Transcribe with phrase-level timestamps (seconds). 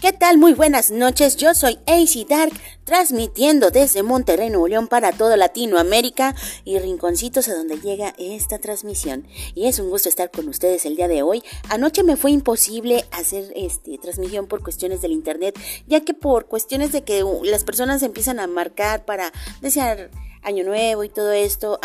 [0.00, 0.38] ¿Qué tal?
[0.38, 1.36] Muy buenas noches.
[1.36, 2.52] Yo soy AC Dark,
[2.84, 9.26] transmitiendo desde Monterrey, Nuevo León para toda Latinoamérica y rinconcitos a donde llega esta transmisión.
[9.56, 11.42] Y es un gusto estar con ustedes el día de hoy.
[11.68, 15.58] Anoche me fue imposible hacer este transmisión por cuestiones del internet,
[15.88, 20.12] ya que por cuestiones de que las personas empiezan a marcar para desear
[20.42, 21.78] Año Nuevo y todo esto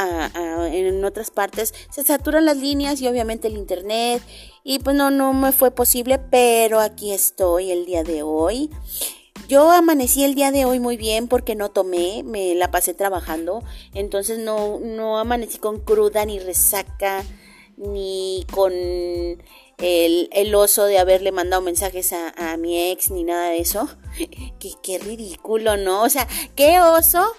[0.72, 4.22] en otras partes, se saturan las líneas y obviamente el internet
[4.64, 8.70] y pues no, no me fue posible, pero aquí estoy el día de hoy.
[9.50, 13.64] Yo amanecí el día de hoy muy bien porque no tomé, me la pasé trabajando,
[13.94, 17.24] entonces no, no amanecí con cruda ni resaca
[17.76, 23.90] ni con el, oso de haberle mandado mensajes a, mi ex ni nada de eso.
[24.84, 26.04] qué ridículo, ¿no?
[26.04, 27.34] O sea, qué oso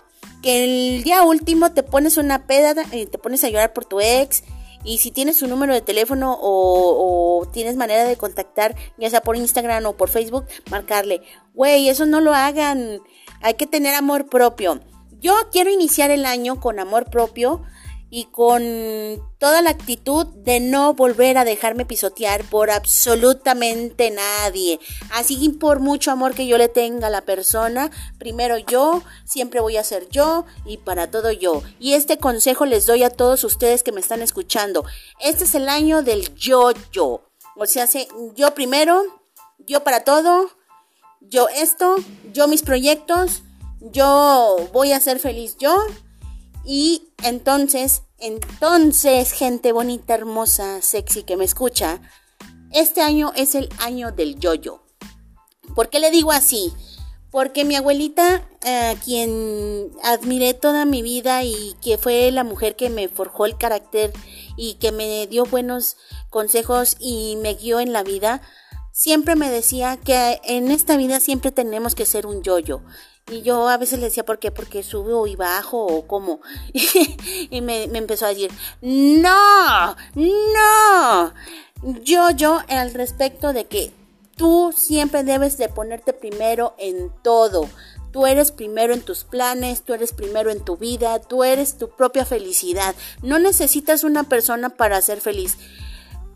[0.45, 4.01] que el día último te pones una peda y te pones a llorar por tu
[4.01, 4.45] ex
[4.85, 9.39] y si tienes su número de teléfono o, tienes manera de contactar, ya sea por
[9.39, 11.23] Instagram o por Facebook, marcarle,
[11.55, 13.01] güey, eso no lo hagan,
[13.41, 14.81] hay que tener amor propio.
[15.19, 17.63] Yo quiero iniciar el año con amor propio
[18.11, 18.63] y con
[19.45, 24.81] toda la actitud de no volver a dejarme pisotear por absolutamente nadie.
[25.13, 29.77] Así por mucho amor que yo le tenga a la persona, primero yo, siempre voy
[29.77, 31.63] a ser yo y para todo yo.
[31.79, 34.87] Y este consejo les doy a todos ustedes que me están escuchando.
[35.21, 37.29] Este es el año del yo-yo.
[37.55, 37.87] O sea,
[38.35, 39.03] yo primero,
[39.59, 40.53] yo para todo,
[41.21, 41.97] yo esto,
[42.33, 43.43] yo mis proyectos,
[43.83, 45.77] yo voy a ser feliz yo
[46.65, 52.01] y entonces, entonces, gente bonita, hermosa, sexy que me escucha,
[52.73, 54.81] este año es el año del yoyo.
[54.81, 55.75] -yo.
[55.75, 56.73] ¿Por qué le digo así?
[57.31, 62.91] Porque mi abuelita, eh, quien admiré toda mi vida y que fue la mujer que
[62.91, 64.13] me forjó el carácter
[64.57, 65.97] y que me dio buenos
[66.31, 68.41] consejos y me guió en la vida,
[68.93, 72.79] siempre me decía que en esta vida siempre tenemos que ser un yoyo.
[72.79, 73.14] -yo.
[73.31, 74.51] Y yo a veces le decía, ¿por qué?
[74.51, 76.41] Porque subo y bajo o cómo.
[76.73, 78.51] y me, me, empezó a decir,
[78.83, 81.35] no, no.
[82.03, 83.93] Yo, yo, al respecto de que
[84.37, 87.69] tú siempre debes de ponerte primero en todo.
[88.13, 91.89] Tú eres primero en tus planes, tú eres primero en tu vida, tú eres tu
[91.89, 92.95] propia felicidad.
[93.23, 95.57] No necesitas una persona para ser feliz.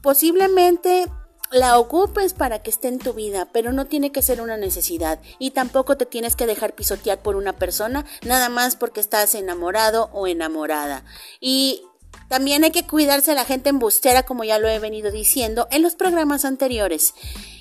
[0.02, 1.06] Posiblemente
[1.50, 5.20] la ocupes para que esté en tu vida, pero no tiene que ser una necesidad
[5.38, 10.10] y tampoco te tienes que dejar pisotear por una persona nada más porque estás enamorado
[10.12, 11.04] o enamorada.
[11.40, 11.82] Y
[12.28, 15.82] también hay que cuidarse de la gente embustera como ya lo he venido diciendo en
[15.82, 17.14] los programas anteriores.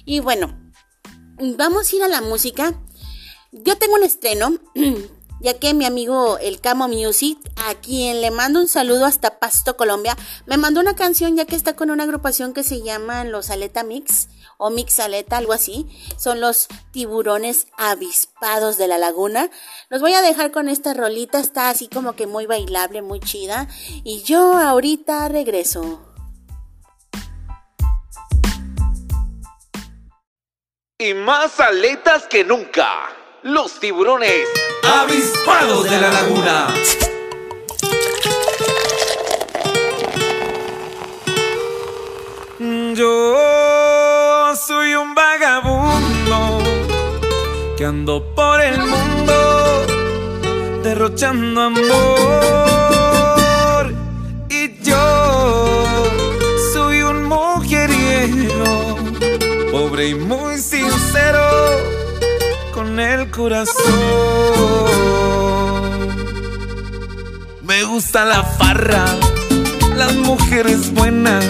[0.05, 0.57] Y bueno,
[1.57, 2.73] vamos a ir a la música.
[3.51, 4.53] Yo tengo un estreno
[5.39, 9.77] ya que mi amigo el Camo Music, a quien le mando un saludo hasta Pasto,
[9.77, 10.15] Colombia,
[10.45, 13.83] me mandó una canción ya que está con una agrupación que se llama Los Aleta
[13.83, 15.87] Mix o Mix Aleta, algo así.
[16.17, 19.49] Son los tiburones avispados de la laguna.
[19.89, 23.67] Los voy a dejar con esta rolita, está así como que muy bailable, muy chida.
[24.03, 26.01] Y yo ahorita regreso.
[30.99, 34.47] Y más aletas que nunca los tiburones
[34.83, 36.67] avispados de la laguna.
[42.95, 46.63] Yo soy un vagabundo
[47.77, 49.85] que ando por el mundo
[50.83, 51.85] derrochando amor.
[54.49, 56.05] Y yo
[56.73, 58.97] soy un mujeriego,
[59.71, 61.56] pobre y muy sincero
[62.99, 63.75] el corazón.
[67.63, 69.05] Me gusta la farra,
[69.95, 71.45] las mujeres buenas,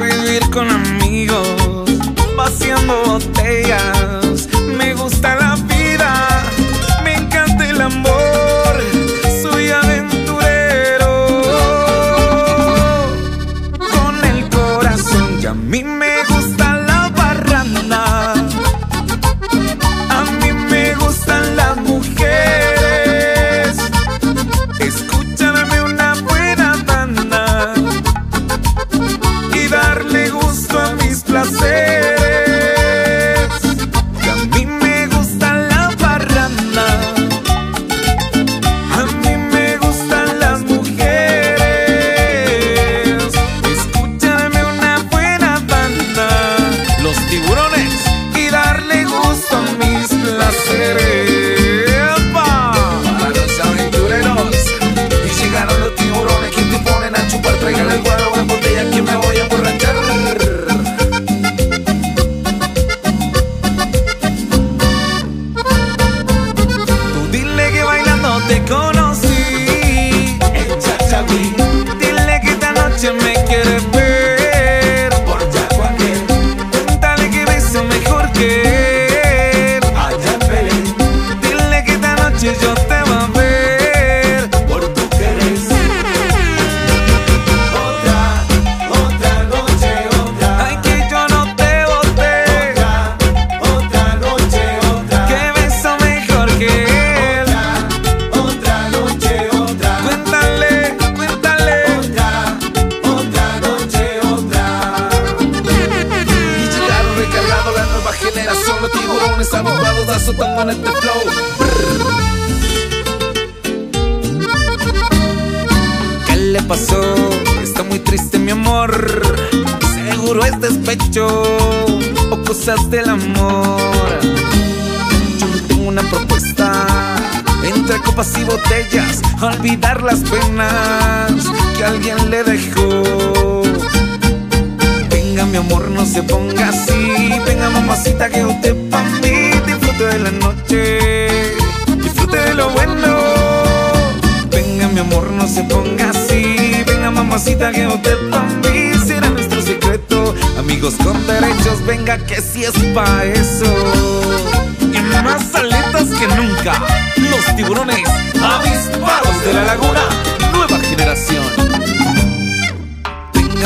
[0.00, 1.48] vivir con amigos,
[2.36, 4.48] vaciando botellas.
[4.78, 6.28] Me gusta la vida,
[7.02, 8.53] me encanta el amor,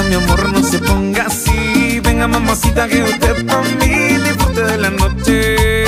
[0.08, 2.00] mi amor, no se ponga así.
[2.00, 5.84] Venga mamacita que usted pa' disfrute de la noche,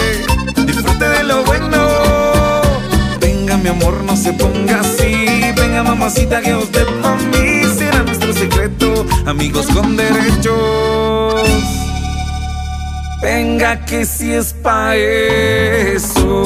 [0.67, 2.61] disfrute de lo bueno.
[3.21, 5.13] Venga mi amor, no se ponga así.
[5.57, 7.17] Venga mamacita que usted pa'
[7.79, 9.07] será nuestro secreto.
[9.27, 11.41] Amigos con derechos.
[13.23, 16.45] Venga que si es pa' eso.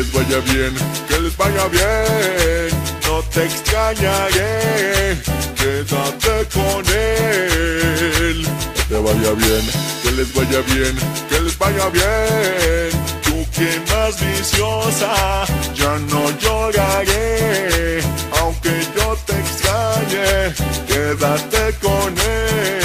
[0.00, 0.74] Les vaya bien,
[1.08, 2.68] que les vaya bien.
[3.06, 5.18] No te extrañaré,
[5.56, 8.46] quédate con él.
[8.74, 9.64] Que te vaya bien,
[10.02, 10.96] que les vaya bien,
[11.28, 12.90] que les vaya bien.
[13.24, 18.00] Tú que más viciosa, ya no lloraré.
[18.40, 20.54] Aunque yo te extrañe,
[20.88, 22.79] quédate con él.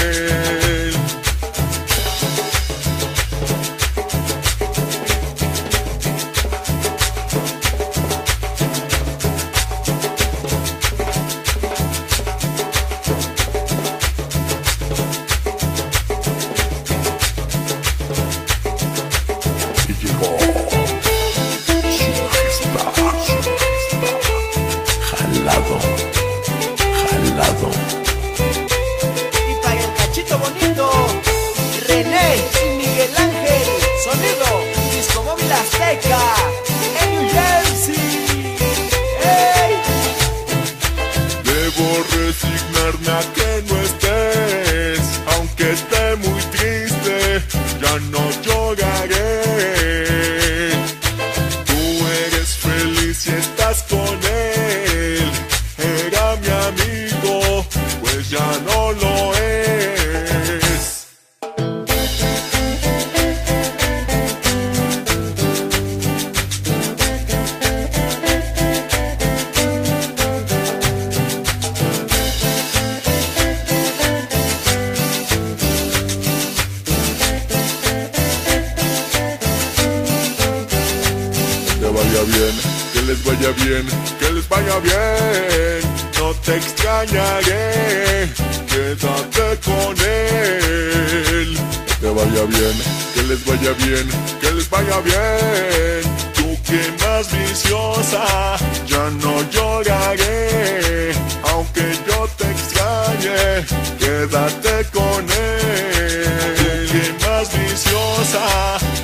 [83.26, 83.86] Vaya bien,
[84.20, 85.80] que les vaya bien.
[86.18, 88.28] No te extrañaré,
[88.70, 91.58] quédate con él.
[91.86, 92.76] Que te vaya bien,
[93.14, 94.08] que les vaya bien,
[94.40, 96.02] que les vaya bien.
[96.34, 98.56] Tú que más viciosa,
[98.86, 101.12] ya no lloraré.
[101.50, 103.66] Aunque yo te extrañe,
[103.98, 106.56] quédate con él.
[106.56, 108.44] Tú que más viciosa,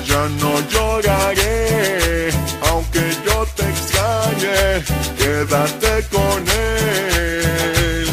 [0.05, 2.29] ya no lloraré.
[2.69, 3.52] Aunque yo te
[5.17, 8.07] quédate con él.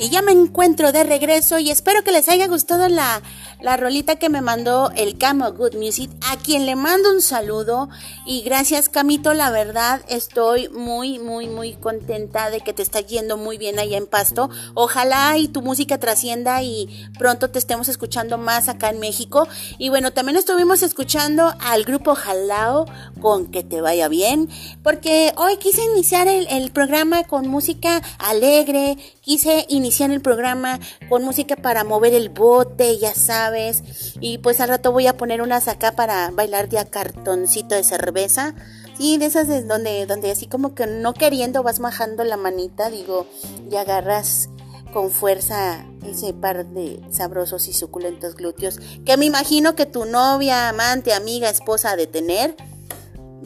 [0.00, 3.20] Y ya me encuentro de regreso y espero que les haya gustado la
[3.60, 7.88] la rolita que me mandó el Camo Good Music, a quien le mando un saludo
[8.24, 13.36] y gracias Camito, la verdad estoy muy, muy, muy contenta de que te está yendo
[13.36, 14.50] muy bien allá en Pasto.
[14.74, 16.88] Ojalá y tu música trascienda y
[17.18, 19.48] pronto te estemos escuchando más acá en México.
[19.78, 22.86] Y bueno, también estuvimos escuchando al grupo Jalao
[23.20, 24.48] con Que te vaya bien,
[24.82, 28.96] porque hoy quise iniciar el, el programa con música alegre,
[29.28, 30.80] quise iniciar el programa
[31.10, 34.14] con música para mover el bote, ya sabes.
[34.20, 37.84] Y pues al rato voy a poner unas acá para bailar de a cartoncito de
[37.84, 38.54] cerveza.
[38.96, 42.88] Sí, de esas de donde, donde así como que no queriendo vas majando la manita,
[42.88, 43.26] digo,
[43.70, 44.48] y agarras
[44.94, 50.70] con fuerza ese par de sabrosos y suculentos glúteos que me imagino que tu novia,
[50.70, 52.56] amante, amiga, esposa de tener.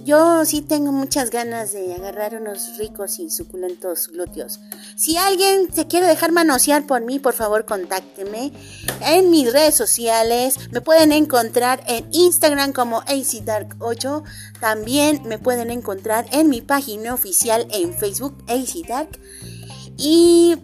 [0.04, 4.58] Yo sí tengo muchas ganas de agarrar unos ricos y suculentos glúteos.
[4.96, 8.52] Si alguien se quiere dejar manosear por mí, por favor contácteme
[9.00, 10.56] en mis redes sociales.
[10.72, 14.24] Me pueden encontrar en Instagram como ACDark8.
[14.60, 19.20] También me pueden encontrar en mi página oficial en Facebook ACDark.
[19.96, 20.56] Y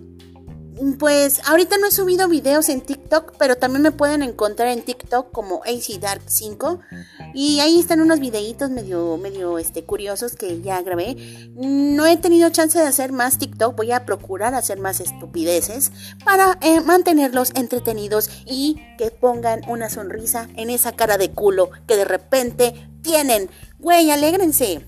[0.98, 5.32] pues ahorita no he subido videos en TikTok, pero también me pueden encontrar en TikTok
[5.32, 6.80] como ACDark5
[7.34, 11.16] y ahí están unos videitos medio medio este curiosos que ya grabé.
[11.54, 15.90] No he tenido chance de hacer más TikTok, voy a procurar hacer más estupideces
[16.24, 21.96] para eh, mantenerlos entretenidos y que pongan una sonrisa en esa cara de culo que
[21.96, 23.50] de repente tienen.
[23.78, 24.84] Güey, alégrense.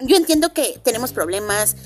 [0.00, 1.76] Yo entiendo que tenemos problemas.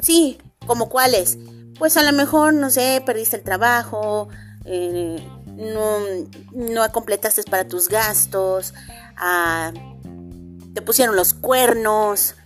[0.00, 1.38] Sí, como cuáles
[1.78, 4.28] pues a lo mejor, no sé, perdiste el trabajo,
[4.64, 5.98] eh, no,
[6.52, 8.74] no, completaste para tus gastos,
[9.16, 9.72] ah,
[10.74, 12.36] te pusieron los cuernos,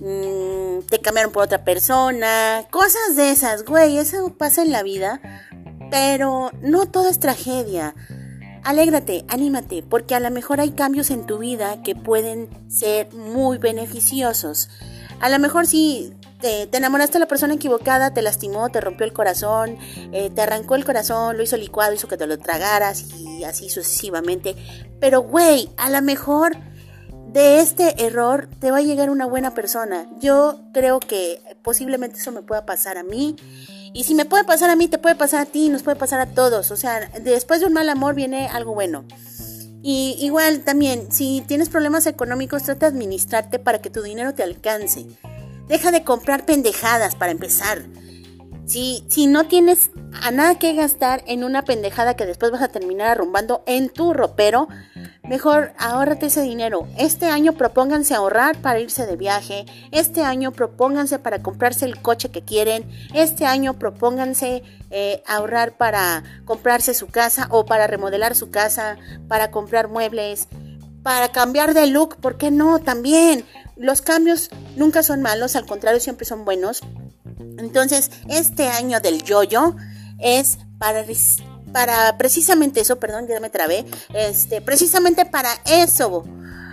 [0.00, 5.20] mm, te cambiaron por otra persona, cosas de esas, güey, eso pasa en la vida,
[5.90, 7.94] pero no todo es tragedia.
[8.64, 13.56] Alégrate, anímate, porque a lo mejor hay cambios en tu vida que pueden ser muy
[13.58, 14.68] beneficiosos.
[15.20, 19.12] A lo mejor sí te, enamoraste de la persona equivocada, te lastimó, te rompió el
[19.12, 19.78] corazón,
[20.12, 23.68] eh, te arrancó el corazón, lo hizo licuado, hizo que te lo tragaras y así
[23.68, 24.56] sucesivamente.
[25.00, 26.56] Pero, güey, a lo mejor
[27.32, 30.08] de este error te va a llegar una buena persona.
[30.20, 33.36] Yo creo que posiblemente eso me pueda pasar a mí.
[33.92, 36.20] Y si me puede pasar a mí, te puede pasar a ti, nos puede pasar
[36.20, 36.70] a todos.
[36.70, 39.04] O sea, después de un mal amor viene algo bueno.
[39.82, 44.42] Y igual también, si tienes problemas económicos, trata de administrarte para que tu dinero te
[44.42, 45.06] alcance.
[45.68, 47.82] Deja de comprar pendejadas para empezar.
[48.66, 49.90] Si, si no tienes
[50.22, 54.12] a nada que gastar en una pendejada que después vas a terminar arrumbando en tu
[54.12, 54.68] ropero,
[55.22, 56.88] mejor ahórrate ese dinero.
[56.96, 59.66] Este año propónganse ahorrar para irse de viaje.
[59.90, 62.88] Este año propónganse para comprarse el coche que quieren.
[63.14, 68.96] Este año propónganse eh, ahorrar para comprarse su casa o para remodelar su casa,
[69.28, 70.48] para comprar muebles,
[71.02, 72.16] para cambiar de look.
[72.16, 72.78] ¿Por qué no?
[72.78, 73.44] También
[73.78, 76.80] los cambios nunca son malos, al contrario, siempre son buenos.
[77.58, 79.76] Entonces, este año del yoyo
[80.18, 81.04] es para,
[81.72, 86.24] para precisamente eso, perdón, ya me trabé, este, precisamente para eso.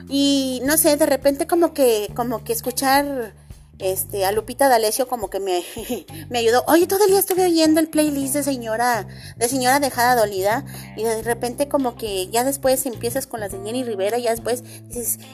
[0.09, 3.33] Y no sé, de repente como que, como que escuchar
[3.79, 5.63] este, a Lupita D'Alessio como que me,
[6.29, 6.63] me ayudó.
[6.67, 10.65] Oye, todo el día estuve oyendo el playlist de señora, de señora dejada dolida,
[10.95, 14.31] y de repente como que ya después empiezas con las de Jenny Rivera, y ya
[14.31, 14.63] después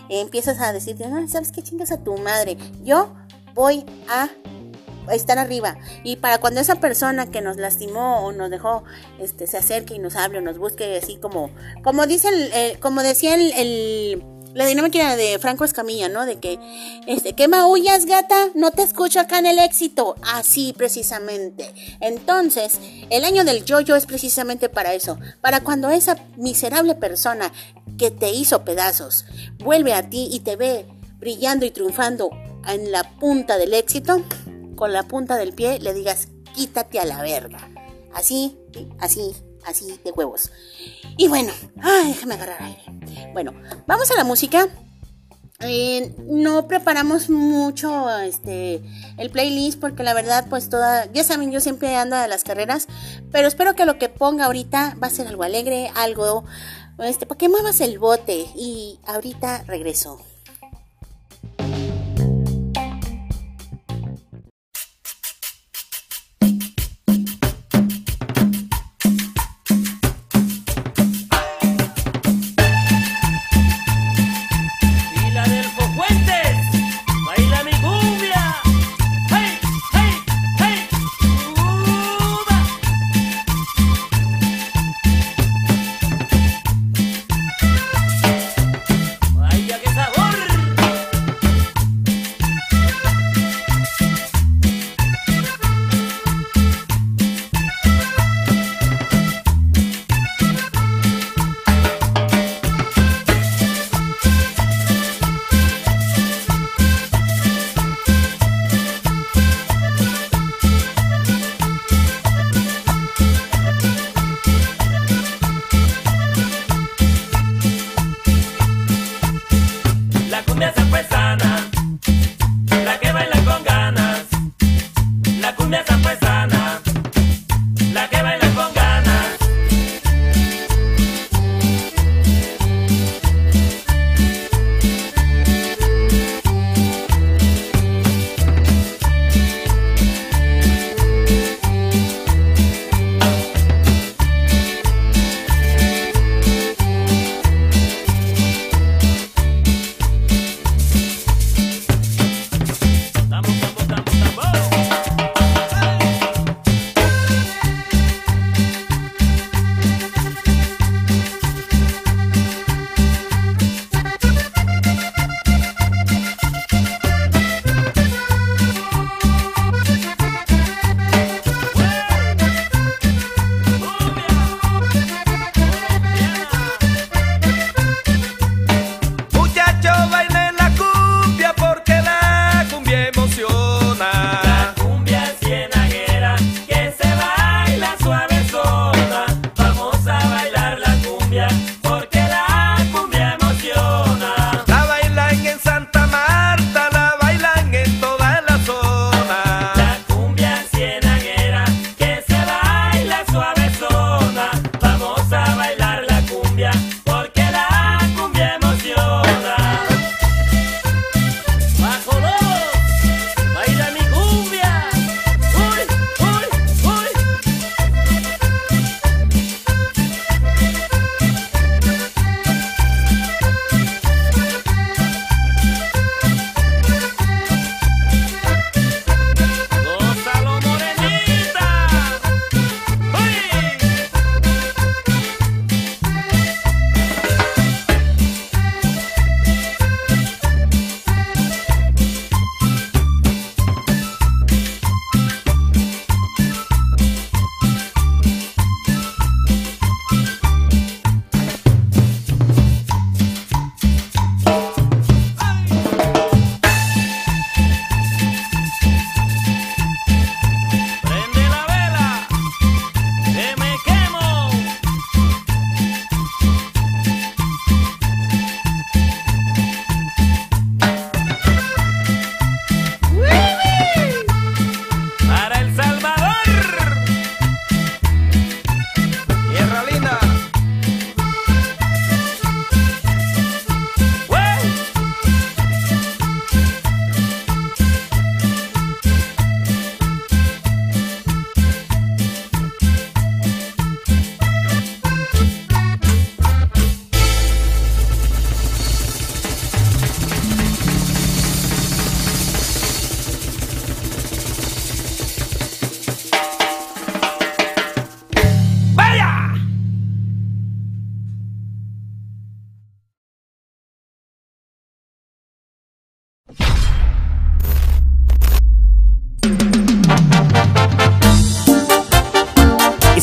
[0.10, 2.58] empiezas a decirte, no, ¿sabes qué chingas a tu madre?
[2.84, 3.14] Yo
[3.54, 4.30] voy a
[5.12, 5.78] estar arriba.
[6.04, 8.84] Y para cuando esa persona que nos lastimó o nos dejó,
[9.20, 11.50] este, se acerque y nos hable o nos busque así como,
[11.84, 12.34] como dicen,
[12.80, 16.26] como decía el la dinámica de Franco Escamilla, ¿no?
[16.26, 16.60] De que,
[17.08, 18.50] este, ¿qué maullas, gata?
[18.54, 20.16] No te escucho acá en el éxito.
[20.22, 21.74] Así, precisamente.
[22.00, 22.80] Entonces,
[23.10, 25.18] el año del yo-yo es precisamente para eso.
[25.42, 27.52] Para cuando esa miserable persona
[27.98, 29.26] que te hizo pedazos
[29.60, 30.86] vuelve a ti y te ve
[31.20, 32.32] brillando y triunfando
[32.68, 34.24] en la punta del éxito,
[34.76, 37.70] con la punta del pie le digas, quítate a la verga.
[38.14, 38.58] Así,
[39.00, 40.52] así, así de huevos.
[41.18, 41.52] Y bueno,
[41.82, 43.32] ay, déjame agarrar aire.
[43.34, 43.54] Bueno,
[43.88, 44.68] vamos a la música.
[45.64, 48.82] Eh, no preparamos mucho este
[49.18, 52.88] el playlist porque la verdad pues toda ya saben yo siempre ando a las carreras
[53.32, 56.46] pero espero que lo que ponga ahorita va a ser algo alegre algo
[56.98, 60.20] este para que muevas el bote y ahorita regreso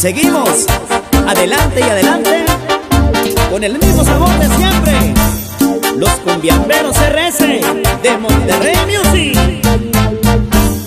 [0.08, 0.64] seguimos,
[1.26, 2.46] adelante y adelante,
[3.50, 5.14] con el mismo sabor de siempre.
[5.98, 7.40] Los cumbiamberos RS
[8.02, 9.38] de Monterrey Music.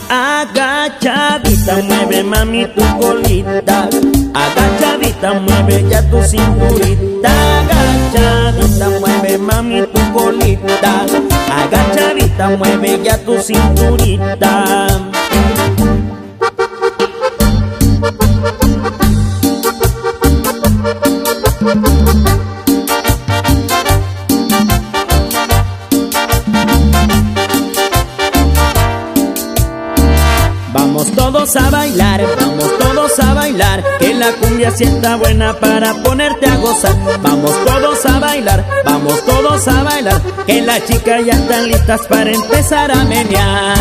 [0.09, 3.89] Agachadita, mueve mami tu colita.
[4.33, 7.31] Agachadita, mueve ya tu cinturita.
[7.59, 11.05] Agachadita, mueve mami tu colita.
[11.61, 15.11] Agachadita, mueve ya tu cinturita.
[34.01, 36.95] Que la cumbia sienta buena para ponerte a gozar.
[37.21, 42.31] Vamos todos a bailar, vamos todos a bailar, que las chicas ya están listas para
[42.31, 43.77] empezar a menear.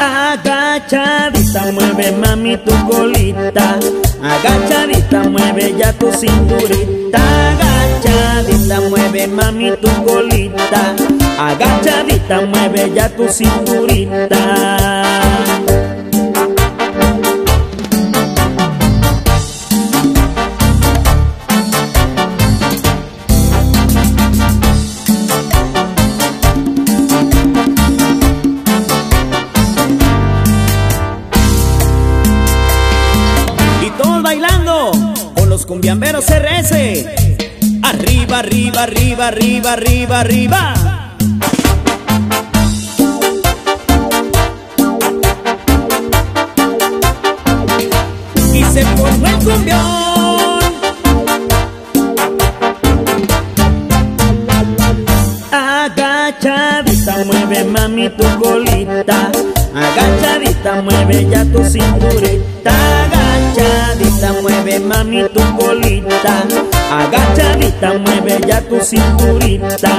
[0.00, 3.78] Agachadita, mueve mami tu colita.
[4.22, 7.20] Agachadita, mueve ya tu cinturita.
[7.50, 10.94] Agachadita, mueve mami tu colita.
[11.38, 14.99] Agachadita, mueve ya tu cinturita.
[35.90, 37.04] Cumbiamberos RS.
[37.82, 40.74] Arriba, arriba, arriba, arriba, arriba, arriba.
[48.54, 50.60] Y se formó el cumbión.
[55.50, 59.32] Agachadita, mueve mami tu colita.
[59.74, 63.19] Agachadita, mueve ya tu cinturita
[64.78, 66.46] mami tu colita,
[66.90, 69.94] agachadita, mueve ya tu cinturita.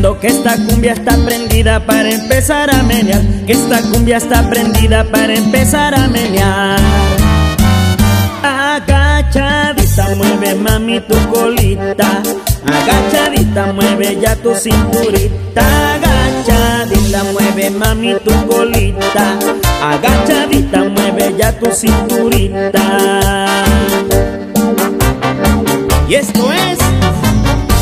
[0.00, 5.34] Que esta cumbia está prendida para empezar a menear que esta cumbia está prendida para
[5.34, 6.78] empezar a menear.
[8.42, 12.22] Agachadita mueve mami tu colita.
[12.64, 15.62] Agachadita mueve ya tu cinturita.
[15.92, 19.38] Agachadita mueve mami tu colita.
[19.82, 22.84] Agachadita mueve ya tu cinturita.
[26.08, 26.78] Y esto es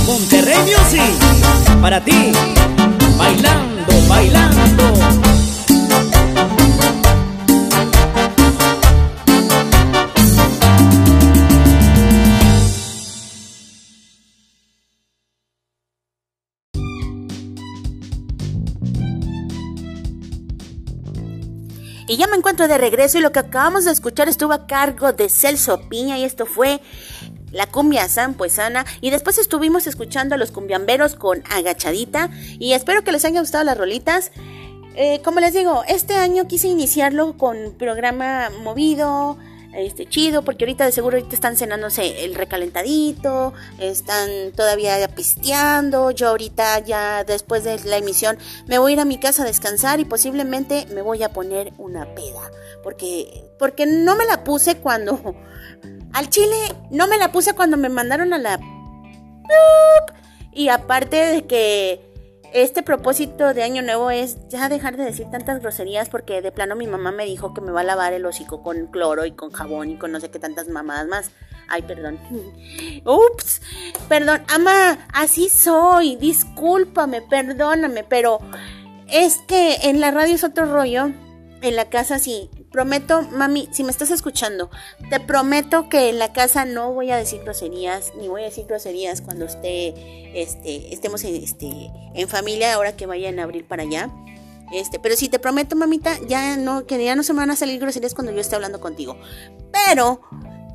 [0.05, 1.28] Monterrey Music
[1.81, 2.33] para ti,
[3.17, 4.59] bailando, bailando.
[22.11, 25.13] Y ya me encuentro de regreso y lo que acabamos de escuchar estuvo a cargo
[25.13, 26.81] de Celso Piña y esto fue
[27.53, 32.31] la cumbia san pues sana y después estuvimos escuchando a los cumbiamberos con agachadita.
[32.59, 34.33] Y espero que les haya gustado las rolitas.
[34.95, 39.39] Eh, como les digo, este año quise iniciarlo con programa movido,
[39.73, 46.29] este chido, porque ahorita de seguro ahorita están cenándose el recalentadito, están todavía pisteando, yo
[46.29, 50.01] ahorita ya después de la emisión me voy a ir a mi casa a descansar
[50.01, 52.51] y posiblemente me voy a poner una peda,
[52.83, 55.37] porque porque no me la puse cuando
[56.13, 56.57] al chile
[56.91, 58.61] no me la puse cuando me mandaron a la...
[60.53, 62.09] Y aparte de que
[62.53, 66.77] este propósito de año nuevo es ya dejar de decir tantas groserías porque de plano
[66.77, 69.53] mi mamá me dijo que me va a lavar el hocico con cloro y con
[69.53, 71.31] jabón y con no sé qué tantas mamadas más.
[71.69, 72.19] Ay, perdón.
[73.05, 73.61] Ups.
[74.09, 76.17] Perdón, ama, así soy.
[76.17, 78.41] Discúlpame, perdóname, pero
[79.09, 81.11] es que en la radio es otro rollo.
[81.61, 84.71] En la casa sí prometo, mami, si me estás escuchando,
[85.11, 88.67] te prometo que en la casa no voy a decir groserías, ni voy a decir
[88.67, 93.83] groserías cuando esté, este, estemos en, este, en familia, ahora que vayan a abrir para
[93.83, 94.11] allá.
[94.73, 97.57] Este, pero si te prometo, mamita, ya no, que ya no se me van a
[97.57, 99.17] salir groserías cuando yo esté hablando contigo.
[99.73, 100.21] Pero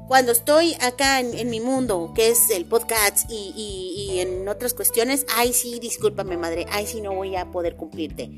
[0.08, 5.54] cuando estoy acá en, mi mundo, que es el podcast y, en otras cuestiones, ay
[5.54, 8.30] sí, discúlpame madre, ay sí no voy a poder cumplirte.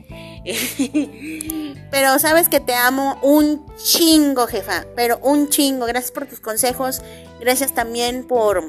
[1.91, 5.85] pero sabes que te amo un chingo, jefa, pero un chingo.
[5.85, 7.01] Gracias por tus consejos,
[7.39, 8.63] gracias también por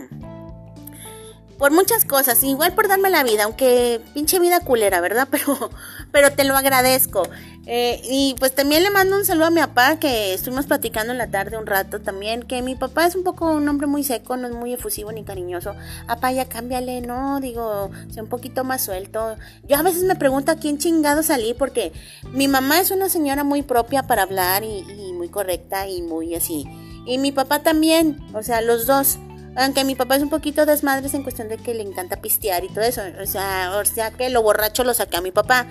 [1.59, 5.29] por muchas cosas, igual por darme la vida, aunque pinche vida culera, ¿verdad?
[5.37, 5.71] Pero,
[6.13, 7.25] pero te lo agradezco.
[7.67, 11.19] Eh, y pues también le mando un saludo a mi papá, que estuvimos platicando en
[11.19, 14.37] la tarde un rato también, que mi papá es un poco un hombre muy seco,
[14.37, 15.75] no es muy efusivo ni cariñoso.
[16.07, 19.37] Papá, ya cámbiale, no, digo, sea un poquito más suelto.
[19.69, 21.93] Yo a veces me pregunto a quién chingado salí, porque
[22.33, 26.35] mi mamá es una señora muy propia para hablar y, y muy correcta y muy
[26.35, 26.67] así.
[27.05, 29.19] Y mi papá también, o sea, los dos.
[29.57, 32.69] Aunque mi papá es un poquito desmadres en cuestión de que le encanta pistear y
[32.69, 33.03] todo eso.
[33.23, 35.67] O sea, o sea que lo borracho lo saqué a mi papá.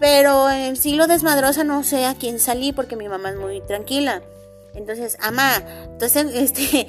[0.00, 3.60] Pero en sí lo desmadrosa no sé a quién salí porque mi mamá es muy
[3.62, 4.22] tranquila.
[4.74, 6.86] Entonces, ama, entonces, este,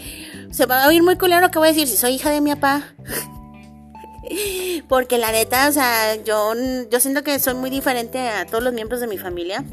[0.52, 2.42] se va a oír muy culero lo que voy a decir si soy hija de
[2.42, 2.84] mi papá.
[4.88, 6.54] porque la neta, o sea, yo,
[6.90, 9.64] yo siento que soy muy diferente a todos los miembros de mi familia.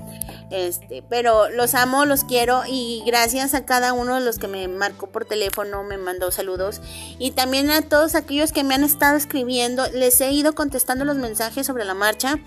[0.50, 4.68] Este, pero los amo, los quiero y gracias a cada uno de los que me
[4.68, 6.80] marcó por teléfono, me mandó saludos
[7.18, 11.16] y también a todos aquellos que me han estado escribiendo, les he ido contestando los
[11.16, 12.38] mensajes sobre la marcha.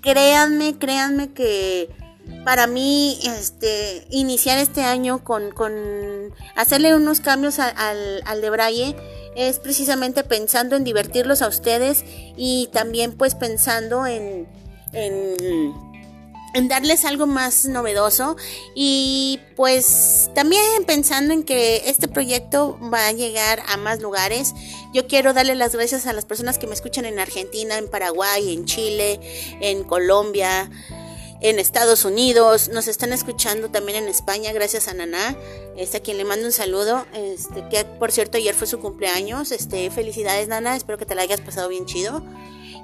[0.00, 1.90] Créanme, créanme que
[2.44, 5.72] para mí este iniciar este año con, con
[6.54, 8.96] hacerle unos cambios al, de Braille
[9.36, 12.02] es precisamente pensando en divertirlos a ustedes
[12.36, 14.48] y también pues pensando en,
[14.92, 15.95] en
[16.56, 18.34] en darles algo más novedoso
[18.74, 24.54] y pues también pensando en que este proyecto va a llegar a más lugares.
[24.94, 28.54] Yo quiero darle las gracias a las personas que me escuchan en Argentina, en Paraguay,
[28.54, 29.20] en Chile,
[29.60, 30.70] en Colombia,
[31.42, 35.36] en Estados Unidos, nos están escuchando también en España, gracias a Naná,
[35.76, 39.52] este, a quien le mando un saludo, este, que por cierto ayer fue su cumpleaños,
[39.52, 42.22] este, felicidades Nana, espero que te la hayas pasado bien chido.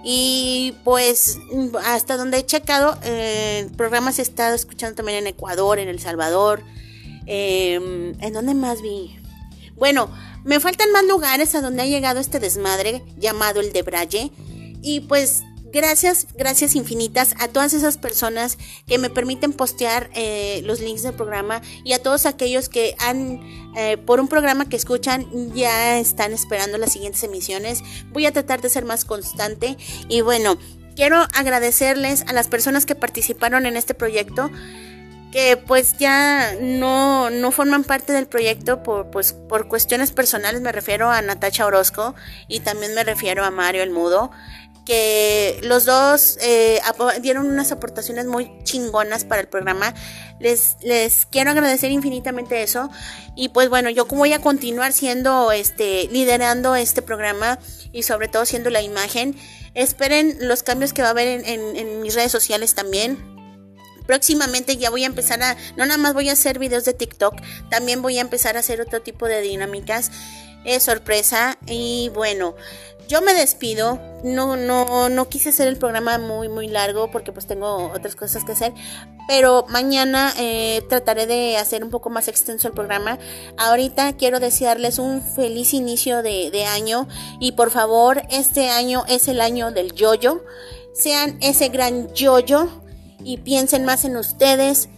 [0.05, 1.38] Y pues
[1.85, 6.62] hasta donde he checado, eh, el programa se escuchando también en Ecuador, en El Salvador.
[7.27, 9.17] Em, ¿En dónde más vi?
[9.77, 10.11] Bueno,
[10.45, 14.33] me faltan más lugares a donde ha llegado este desmadre llamado el de Braille.
[14.83, 20.81] Y pues Gracias, gracias infinitas a todas esas personas que me permiten postear eh, los
[20.81, 23.41] links del programa y a todos aquellos que han,
[23.75, 27.83] eh, por un programa que escuchan, ya están esperando las siguientes emisiones.
[28.11, 30.59] Voy a tratar de ser más constante y bueno,
[30.95, 34.51] quiero agradecerles a las personas que participaron en este proyecto
[35.33, 40.71] que pues ya no, no forman parte del proyecto por, pues, por cuestiones personales, me
[40.71, 42.15] refiero a Natacha Orozco
[42.49, 44.31] y también me refiero a Mario el Mudo
[44.85, 46.81] que los dos eh,
[47.21, 49.95] dieron unas aportaciones muy chingonas para el programa.
[50.40, 52.90] Les, les quiero agradecer infinitamente eso.
[53.37, 57.59] Y pues bueno, yo voy a continuar siendo, este, liderando este programa
[57.92, 59.37] y sobre todo siendo la imagen.
[59.75, 63.31] Esperen los cambios que va a haber en, mis redes sociales también
[64.07, 67.37] próximamente ya voy a empezar a, no nada más voy a hacer videos de TikTok,
[67.71, 70.11] también voy a empezar a hacer otro tipo de dinámicas.
[70.64, 72.55] Es sorpresa y bueno,
[73.12, 74.01] yo me despido.
[74.25, 78.42] No, no, no quise hacer el programa muy, muy largo porque pues tengo otras cosas
[78.42, 78.72] que hacer.
[79.29, 83.18] Pero mañana eh, trataré de hacer un poco más extenso el programa.
[83.59, 87.07] Ahorita quiero desearles un feliz inicio de, año.
[87.38, 90.42] Y por favor, este año es el año del yoyo.
[90.94, 92.66] Sean ese gran yoyo
[93.22, 94.88] y piensen más en ustedes.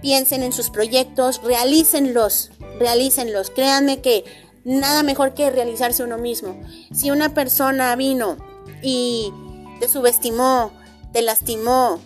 [0.00, 3.50] Piensen en sus proyectos, realícenlos, realícenlos.
[3.50, 4.24] Créanme que
[4.68, 6.60] nada mejor que realizarse uno mismo.
[6.92, 8.36] Si una persona vino
[8.82, 9.32] y
[9.80, 10.72] te subestimó,
[11.12, 12.00] te lastimó,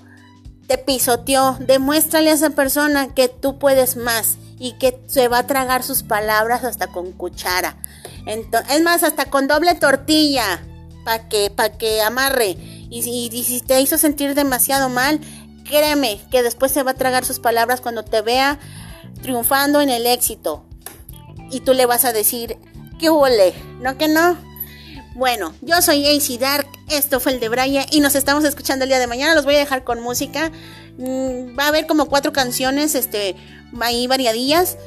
[0.69, 5.47] te pisoteó, demuéstrale a esa persona que tú puedes más y que se va a
[5.47, 7.77] tragar sus palabras hasta con cuchara.
[8.27, 10.63] es más, hasta con doble tortilla
[11.05, 12.57] para que, pa que amarre.
[12.91, 13.01] Y,
[13.33, 15.21] y si te hizo sentir demasiado mal,
[15.65, 18.61] créeme que después se va a tragar sus palabras cuando te vea
[19.21, 20.65] triunfando en el éxito
[21.53, 22.59] y tú le vas a decir,
[22.99, 23.55] ¿qué huele?
[23.81, 24.37] ¿No que no?
[25.15, 28.89] Bueno, yo soy AC Dark, esto fue el de Brian y nos estamos escuchando el
[28.89, 29.35] día de mañana.
[29.35, 30.51] Los voy a dejar con música.
[30.97, 33.37] Mm, va a haber como cuatro canciones, este,
[33.81, 34.79] ahí variadillas.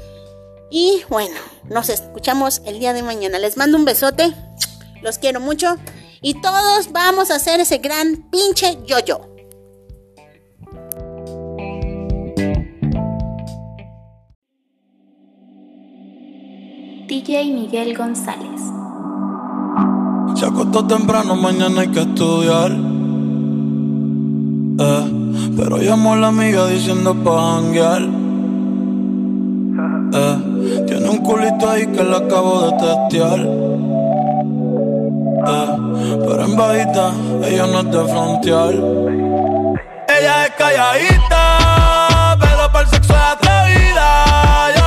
[0.71, 1.35] Y bueno,
[1.69, 3.37] nos escuchamos el día de mañana.
[3.37, 4.33] Les mando un besote,
[5.03, 5.77] los quiero mucho
[6.21, 9.34] y todos vamos a hacer ese gran pinche yo-yo.
[17.15, 18.61] DJ Miguel González.
[20.35, 22.71] Se acostó temprano, mañana hay que estudiar.
[24.77, 28.01] Eh, pero llamó a la amiga diciendo pa' janguear.
[30.13, 33.39] Eh, tiene un culito ahí que le acabo de testear.
[35.47, 35.77] Eh,
[36.19, 37.13] pero en bajita,
[37.45, 38.73] ella no es de frontear.
[40.19, 44.84] Ella es calladita, pero para el sexo es atrevida.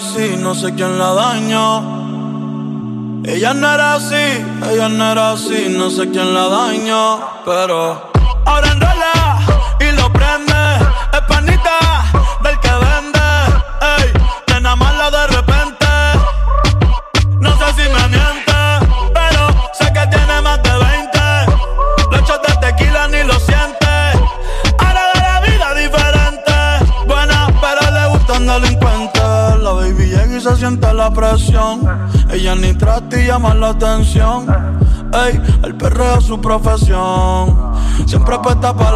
[0.00, 2.00] Así, no sé quién la dañó.
[3.24, 4.24] Ella no era así,
[4.70, 8.10] ella no era así, no sé quién la dañó, pero
[8.46, 8.74] ahora
[38.10, 38.89] Siempre apuesta para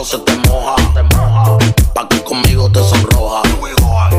[0.00, 0.76] abajo se te moja.
[1.94, 3.42] Pa' que conmigo te sonroja.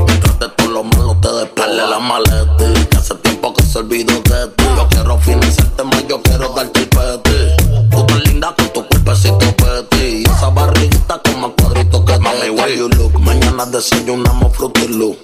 [0.05, 2.57] Mientras de todo lo malo te despegue la maleta.
[2.89, 4.63] Que hace tiempo que se olvidó de ti.
[4.75, 7.89] Yo quiero financiarte más, yo quiero darte el peti.
[7.89, 10.23] Tú tan linda con tu cuerpecito peti.
[10.23, 13.19] Y esa barriguita con más cuadritos que Mami, why you look?
[13.19, 15.17] Mañana desayunamos Fruity Loop.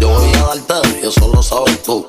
[0.00, 2.06] Yo voy a darte y eso lo sabes tú.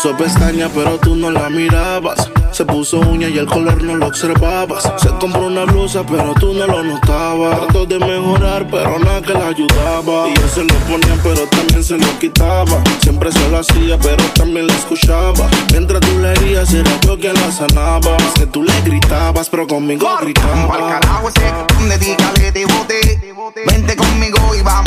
[0.00, 2.30] Puso pestaña, pero tú no la mirabas.
[2.52, 4.84] Se puso uña y el color no lo observabas.
[4.96, 7.58] Se compró una blusa, pero tú no lo notabas.
[7.58, 10.28] Trató de mejorar, pero nada que la ayudaba.
[10.28, 12.80] Y él se lo ponía, pero también se lo quitaba.
[13.00, 15.50] Siempre se lo hacía, pero también la escuchaba.
[15.72, 18.16] Mientras tú le herías, era yo quien la sanaba.
[18.18, 21.00] Es que tú le gritabas, pero conmigo gritaba.
[21.00, 23.34] carajo ese dedícale de bote.
[23.66, 24.77] Vente conmigo y vámonos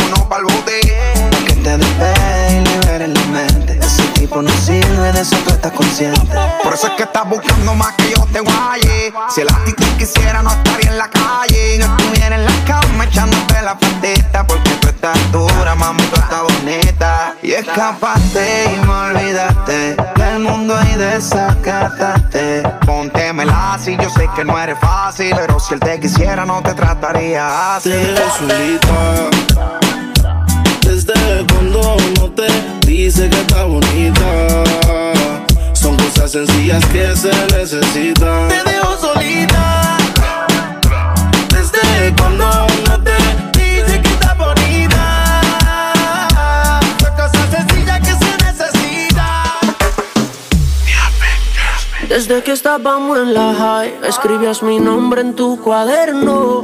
[6.64, 9.14] Por eso es que estás buscando más que yo te guaye.
[9.30, 11.78] Si el actitud quisiera, no estaría en la calle.
[11.80, 14.48] No estuviera en la cama echándote la patita.
[14.48, 17.36] Porque tú estás dura, mami, tú estás bonita.
[17.44, 22.64] Y escapaste y me olvidaste del mundo y desacataste.
[22.86, 25.34] Póntemela así, yo sé que no eres fácil.
[25.36, 27.90] Pero si él te quisiera, no te trataría así.
[27.90, 29.30] te solita.
[30.82, 31.14] Desde
[31.48, 32.48] cuando uno te
[32.88, 35.21] dice que está bonita.
[35.82, 38.48] Son cosas sencillas que se necesitan.
[38.50, 39.98] Te dejo solita.
[41.50, 43.18] Desde cuando uno te
[43.58, 45.04] Dice que está bonita.
[47.02, 49.58] Son cosas sencillas que se necesitan.
[52.08, 56.64] Desde que estábamos en la high, escribías mi nombre en tu cuaderno.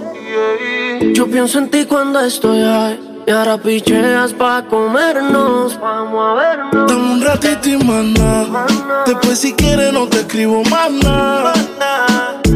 [1.15, 3.16] Yo pienso en ti cuando estoy high.
[3.28, 5.78] Y ahora picheas pa' comernos.
[5.82, 6.88] Vamos a vernos.
[6.88, 8.66] Dame un ratito y mana.
[9.06, 11.54] Después si quieres no te escribo más nada.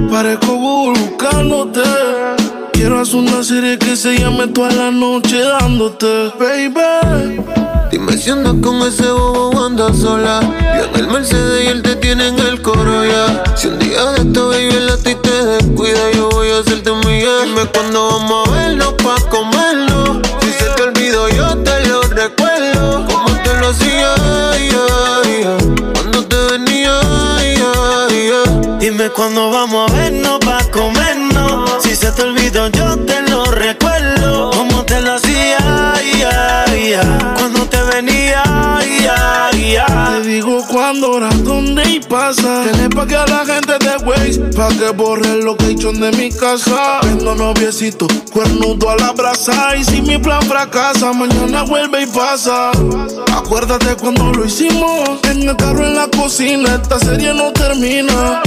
[0.10, 1.82] Parezco Google buscándote.
[2.72, 7.44] Quiero hacer una serie que se llame toda la noche dándote, baby.
[7.92, 10.40] Dime si andas con ese bobo o andas sola.
[10.78, 13.44] Yo en el Mercedes y él te tiene en el coro ya.
[13.58, 16.92] Si un día de esto, baby, el a ti te descuida, yo voy a hacerte
[16.92, 17.48] un millón.
[17.48, 19.91] Dime cuando vamos a vernos pa' comerlo.
[29.02, 31.82] Dime cuando vamos a vernos pa' comernos.
[31.82, 34.52] Si se te olvidó, yo te lo recuerdo.
[34.52, 35.58] Como te lo hacía,
[37.36, 38.44] cuando te venía,
[40.12, 42.64] Te digo cuándo, hora, dónde y pasa.
[42.64, 46.30] Tienes pa' que a la gente te waste, pa' que borre el location de mi
[46.30, 47.00] casa.
[47.04, 49.76] Vendo noviecito, cuernudo a la brasa.
[49.78, 52.72] Y si mi plan fracasa, mañana vuelve y pasa.
[53.34, 56.76] Acuérdate cuando lo hicimos, en el carro en la cocina.
[56.82, 58.42] Esta serie no termina.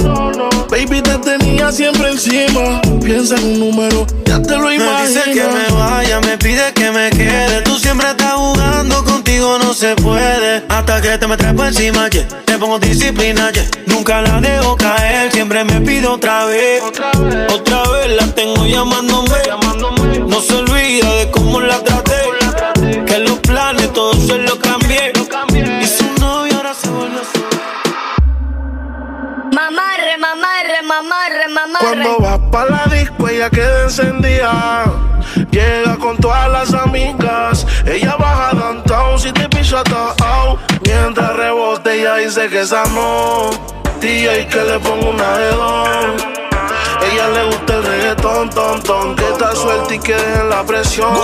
[0.70, 2.82] Baby, te tenía siempre encima.
[3.02, 5.02] Piensa en un número, ya te lo imaginas.
[5.02, 7.62] Me dice que me vaya, me pide que me quede.
[7.62, 10.64] Tú siempre estás jugando, contigo no se puede.
[10.68, 12.26] Hasta que te me trepo encima, yeah.
[12.44, 13.64] Te pongo disciplina, yeah.
[13.86, 16.82] Nunca la dejo caer, siempre me pido otra vez.
[16.82, 19.30] Otra vez, otra vez la tengo llamándome.
[19.46, 20.18] llamándome.
[20.18, 22.14] No se olvida de cómo la traté.
[23.06, 25.12] Que los planes todos se lo cambié.
[25.16, 25.80] Lo cambié.
[25.80, 27.40] Y su novio ahora se volvió su.
[29.54, 31.86] Mamarre, mamarre, mamarre, mamarre.
[31.86, 34.84] Cuando vas pa' la disco, ella queda encendida.
[35.50, 37.66] Llega con todas las amigas.
[37.86, 38.53] Ella baja
[39.24, 39.82] si te pisa
[40.22, 40.60] out.
[40.84, 43.50] Mientras rebote, ella dice que esa no.
[43.98, 46.16] DJ que le pongo una de don.
[47.10, 49.16] Ella le gusta el reggaetón, ton, ton.
[49.16, 51.14] Que está suelta y que dejen la presión.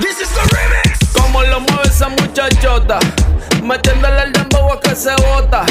[0.00, 1.12] This is the remix.
[1.12, 2.98] Como lo mueve esa muchachota.
[3.62, 5.64] Metiéndole el dembow a que se bota.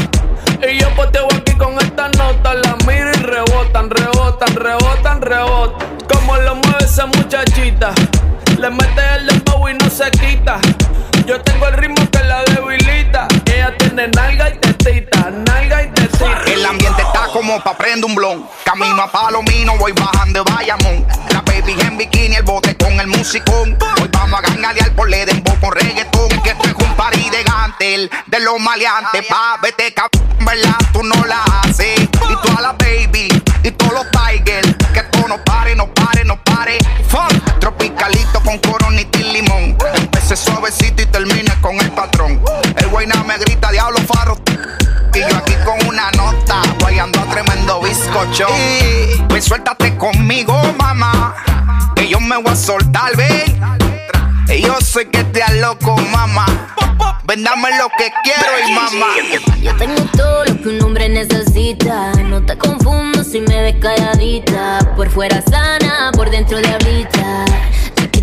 [0.66, 2.54] Y yo poteo aquí con esta nota.
[2.54, 5.98] La miro y rebotan, rebotan, rebotan, rebotan.
[6.14, 7.92] Como lo mueve esa muchachita.
[8.58, 10.62] Le mete el dembow y no se quita.
[11.30, 13.28] Yo tengo el ritmo que la debilita.
[13.46, 16.42] Ella tiene nalga y tetita, nalga y tetita.
[16.48, 18.50] El ambiente está como pa' prender un blon.
[18.66, 21.06] Camino a Palomino, voy bajando de Bayamón.
[21.32, 23.78] La baby en bikini, el bote con el musicón.
[24.02, 26.30] Hoy vamos a gangalear por Ledembo con reggaetón.
[26.42, 29.24] Que esto es un party de gantel, de los maleantes.
[29.28, 30.78] Pa' vete cabrón, ¿verdad?
[30.92, 32.10] Tú no la haces.
[32.28, 33.30] Y toda la baby,
[33.62, 34.76] y todos los tigers.
[34.94, 36.80] Que esto no pare, no pare, no pare.
[37.08, 39.78] Fun, tropicalito con coronita y limón.
[40.30, 42.40] Empecé suavecito y termine con el patrón.
[42.78, 44.38] El guayna me grita, diablo farro.
[45.12, 48.46] Y yo aquí con una nota, guayando a tremendo bizcocho.
[48.56, 51.34] Y pues suéltate conmigo, mamá.
[51.96, 53.60] Que yo me voy a soltar, ven.
[54.50, 56.46] Y yo sé que te loco, mamá.
[57.24, 59.08] Ven, dame lo que quiero y mamá.
[59.64, 62.12] Yo tengo todo lo que un hombre necesita.
[62.26, 64.78] No te confundo si me ves calladita.
[64.96, 67.46] Por fuera sana, por dentro diablita.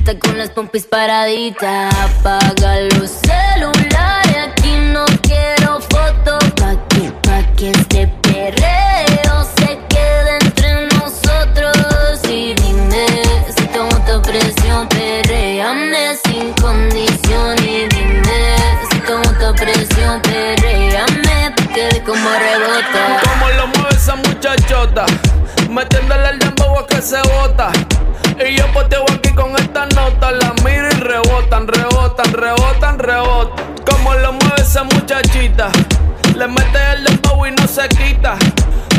[0.06, 1.92] Chiquita con las pompis paraditas.
[1.94, 4.36] Apaga los celulares.
[4.50, 6.44] Aquí no quiero fotos.
[6.54, 12.20] Pa' que, pa' que este perreo se quede entre nosotros.
[12.24, 13.06] Y dime
[13.56, 14.88] si tomo tu presión.
[14.88, 17.56] Perreame sin condición.
[17.64, 18.56] Y dime
[18.90, 20.20] si tomo tu presión.
[20.22, 23.20] Perreame pa' que ve como rebota.
[23.24, 25.06] Como lo mueve esa muchachota.
[25.68, 26.38] Metiéndole el
[26.84, 27.70] que se bota.
[28.44, 30.32] Y yo poteo aquí con esta nota.
[30.32, 33.74] La miro y rebotan, rebotan, rebotan, rebotan.
[33.88, 35.70] Como lo mueve esa muchachita.
[36.34, 38.36] Le mete el dembow y no se quita.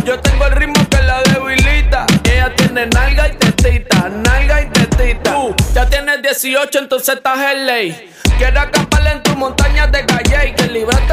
[0.05, 2.05] Yo tengo el ritmo que la debilita.
[2.23, 5.31] Ella tiene nalga y tetita, nalga y tetita.
[5.33, 8.13] Tú ya tienes 18, entonces estás en ley.
[8.37, 11.06] Quiero acampar en tu montaña de calle y que libraste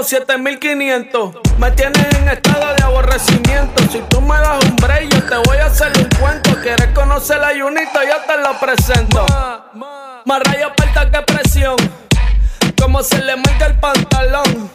[0.00, 1.34] como 7500.
[1.58, 3.82] Me tienes en estado de aborrecimiento.
[3.90, 6.50] Si tú me das un break, yo te voy a hacer un cuento.
[6.62, 8.00] ¿Quieres conocer la Junito?
[8.02, 9.26] Yo te lo presento.
[10.24, 11.76] Más rayo aparta que presión.
[12.80, 14.70] Como se le marca el pantalón.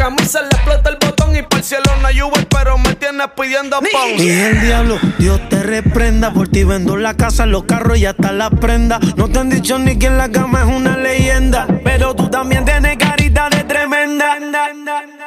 [0.00, 3.26] Camisa le explota el botón y por el cielo no hay Uber, pero me tienes
[3.36, 4.10] pidiendo pon.
[4.16, 6.32] Y el diablo, Dios te reprenda.
[6.32, 8.98] Por ti vendo la casa, los carros y hasta la prenda.
[9.16, 11.66] No te han dicho ni que en la cama es una leyenda.
[11.84, 14.38] Pero tú también tienes carita de tremenda.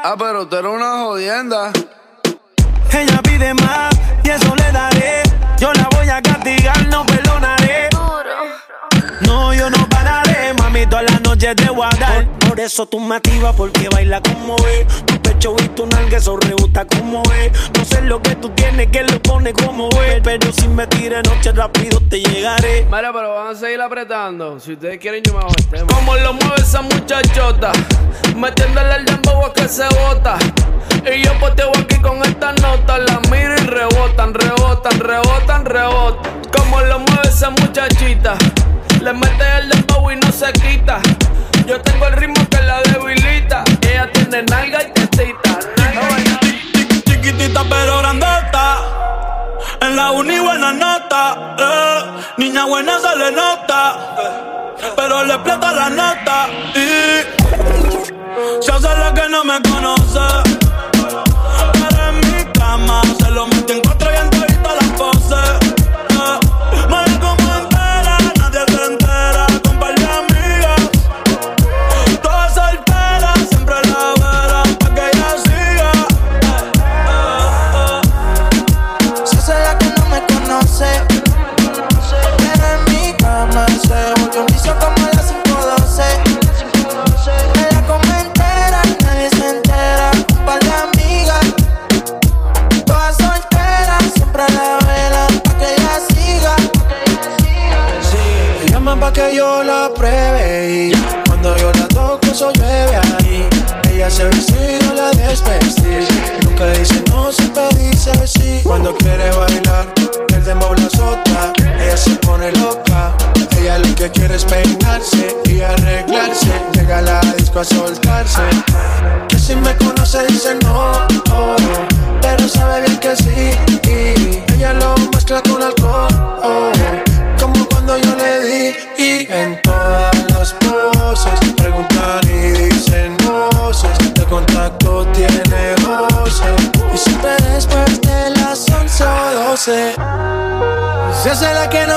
[0.04, 1.72] Ah, pero tú eres una jodienda.
[2.92, 5.22] Ella pide más y eso le daré.
[5.60, 7.90] Yo la voy a castigar, no perdonaré.
[9.22, 12.43] No, yo no pararé, mami, toda la noche te voy a dar.
[12.54, 15.04] Por, eso tú me activas, porque baila como es.
[15.06, 17.52] Tu pecho y tu nalga, eso rebuta como es.
[17.76, 20.22] No sé lo que tú tienes, que lo pone como es.
[20.24, 22.86] Pero si me tire noche rápido te llegaré.
[22.86, 24.60] Mira, pero van a seguir apretando.
[24.60, 25.88] Si ustedes quieren, yo me hago el tema.
[25.96, 27.72] Como lo mueve esa muchachota.
[28.36, 30.38] Metiéndole el dembow a que se bota.
[31.12, 33.00] Y yo poteo aquí con esta nota.
[33.00, 34.32] La miro y rebotan.
[34.36, 36.42] rebotan, rebotan, rebotan.
[36.56, 38.36] Como lo mueve esa muchachita.
[39.02, 41.02] Le mete el dembow y no se quita.
[41.66, 43.64] Yo tengo el ritmo que la debilita.
[43.82, 45.60] Ella tiene nalga y tetita.
[47.06, 48.82] Chiquitita pero grandota.
[49.80, 51.56] En la uni buena nota.
[51.58, 52.24] Eh.
[52.38, 54.16] Niña buena se le nota.
[54.96, 56.48] Pero le explota la nota.
[56.76, 57.22] Y
[58.62, 60.20] se hace la que no me conoce.
[60.92, 64.03] Pero en mi cama se lo meten cuatro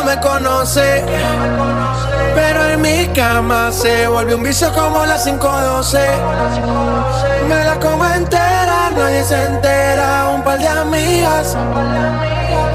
[0.07, 1.05] me conoce
[2.35, 5.99] pero en mi cama se vuelve un vicio como las 512
[7.49, 11.57] me la como entera nadie se entera un par de amigas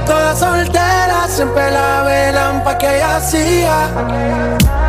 [0.06, 4.81] todas solteras siempre la velan pa' que ella siga.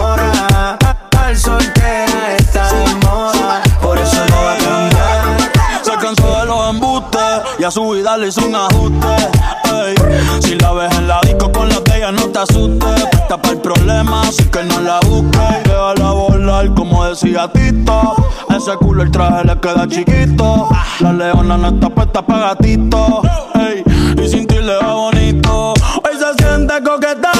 [0.00, 0.78] Enamora.
[0.80, 5.84] Estar soltera está de moda, por eso no va a cambiar.
[5.84, 9.08] Se cansó de los embustes y a su vida le hizo un ajuste.
[10.40, 13.06] Si la ves en la disco con la de ella, no te asustes.
[13.28, 15.62] Para el problema, así que no la busques.
[15.64, 18.16] Déjala volar, como decía Tito.
[18.50, 20.68] Ese culo el traje le queda chiquito.
[20.98, 23.22] La leona no está puesta para gatito.
[24.20, 25.74] Y sin ti le va bonito.
[25.74, 27.30] Hoy se siente coqueta,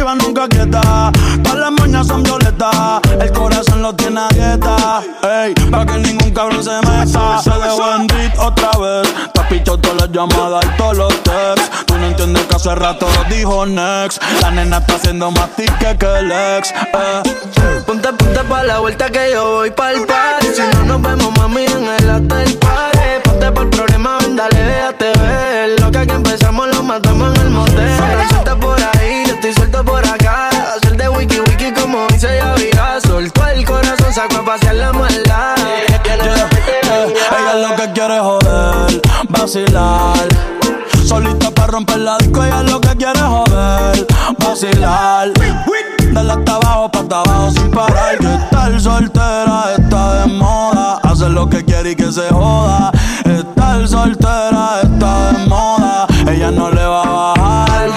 [0.00, 1.12] activa, nunca quieta.
[1.42, 5.02] Todas las moñas son violetas, el corazón lo tiene a dieta.
[5.22, 7.40] Ey, para que ningún cabrón se meta.
[7.42, 9.14] Se dejó en beat otra vez.
[9.32, 11.70] Te has pichado todas las llamadas y todos los texts.
[11.86, 14.22] Tú no entiendes que hace rato dijo next.
[14.40, 16.70] La nena está haciendo más tique que el ex.
[16.70, 17.22] Eh.
[17.86, 21.64] Ponte, ponte pa' la vuelta que yo voy pa'l party Si no nos vemos, mami,
[21.64, 26.82] en el after party Ponte por problema, ven, dale, déjate ver Lo que empezamos lo
[26.82, 28.29] matamos en el motel
[34.50, 35.54] pa' hacer la maldad.
[36.04, 40.28] Ella lo que quiere joder, vacilar.
[41.06, 44.06] Solita para romper la disco, ella lo que quiere joder,
[44.38, 45.30] vacilar.
[46.12, 48.18] Dale hasta abajo, pa' hasta abajo sin parar.
[48.18, 50.98] Que estar soltera está de moda.
[51.04, 52.90] Hace lo que quiere y que se joda.
[53.24, 56.06] Estar soltera está de moda.
[56.28, 57.90] Ella no le va a bajar.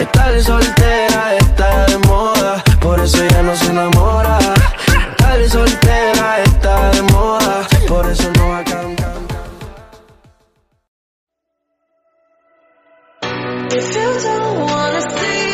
[0.00, 1.11] Estar soltera.
[14.40, 15.51] wanna see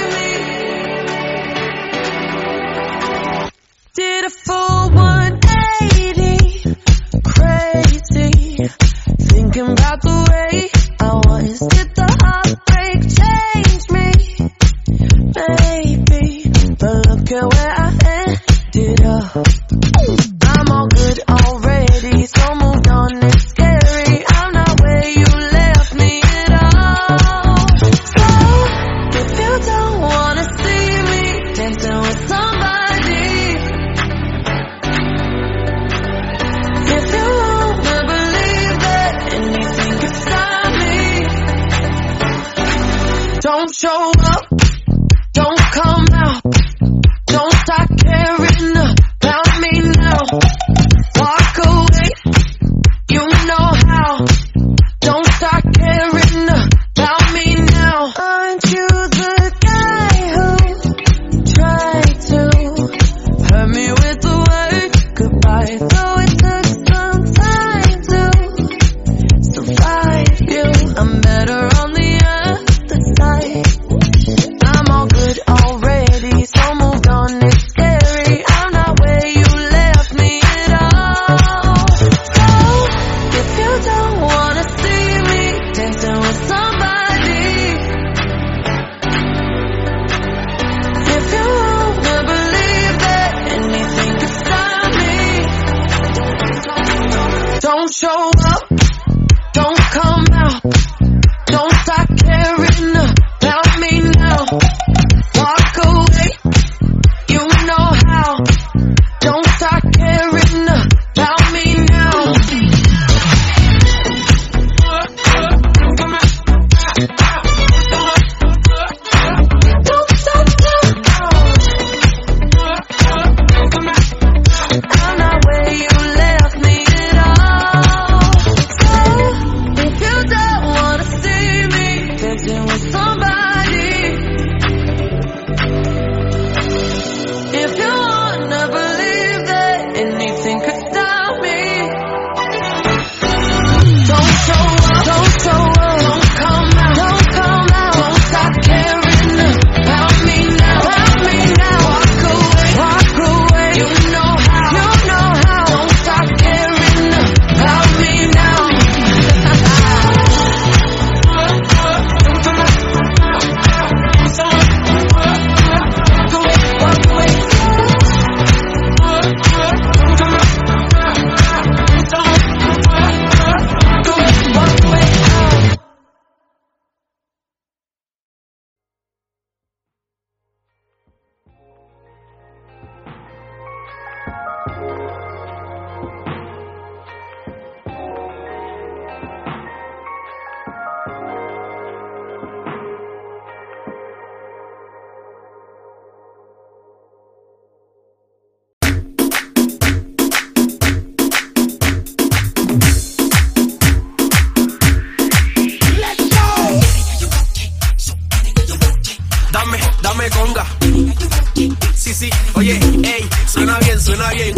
[214.29, 214.58] nadie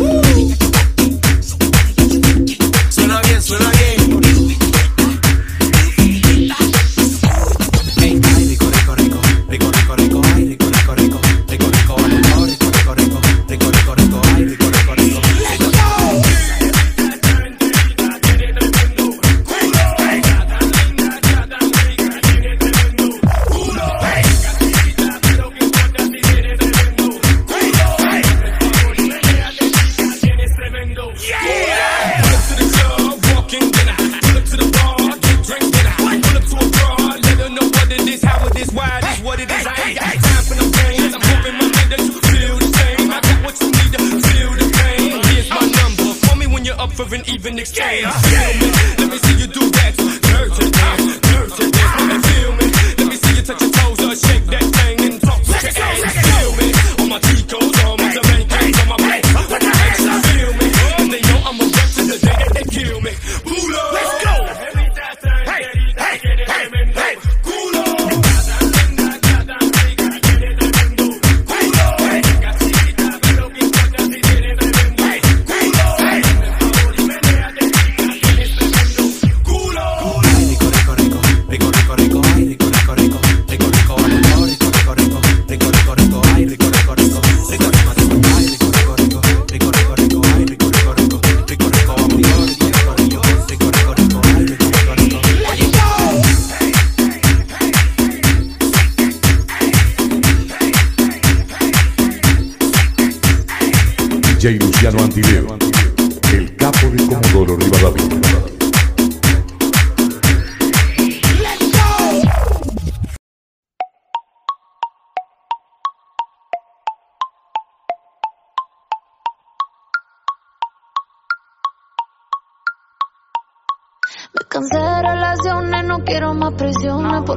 [104.94, 105.59] want to do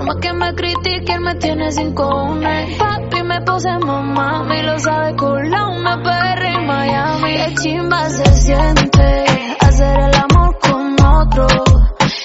[0.06, 2.78] Pa' que me critiquen me tiene sin cojones.
[2.78, 7.34] Papi me puse mamá, me lo sabe culón, me perre en Miami.
[7.38, 9.26] Qué chimba se siente
[9.62, 11.48] hacer el amor con otro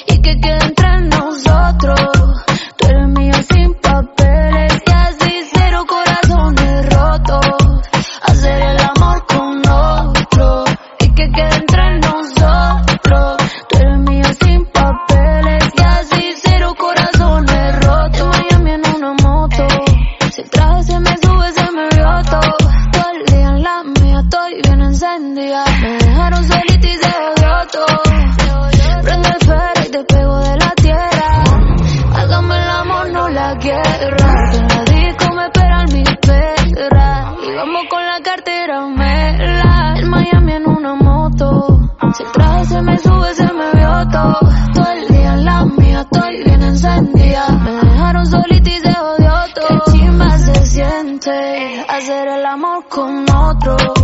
[0.07, 2.48] y que quede entre nosotros.
[51.99, 53.98] hacer el amor con otro.